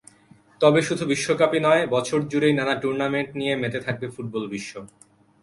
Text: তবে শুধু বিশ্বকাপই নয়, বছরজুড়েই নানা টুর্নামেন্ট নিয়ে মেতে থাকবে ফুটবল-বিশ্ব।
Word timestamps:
তবে 0.61 0.79
শুধু 0.81 1.03
বিশ্বকাপই 1.05 1.59
নয়, 1.59 1.83
বছরজুড়েই 1.87 2.53
নানা 2.53 2.75
টুর্নামেন্ট 2.75 3.29
নিয়ে 3.35 3.53
মেতে 3.55 3.79
থাকবে 3.79 4.07
ফুটবল-বিশ্ব। 4.09 4.73